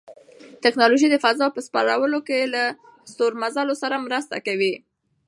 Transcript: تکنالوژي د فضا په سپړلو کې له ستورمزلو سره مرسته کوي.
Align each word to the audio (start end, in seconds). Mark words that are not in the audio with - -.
تکنالوژي 0.63 1.07
د 1.11 1.15
فضا 1.23 1.47
په 1.55 1.59
سپړلو 1.67 2.19
کې 2.27 2.39
له 2.53 2.63
ستورمزلو 3.11 3.73
سره 3.81 4.03
مرسته 4.05 4.35
کوي. 4.47 4.73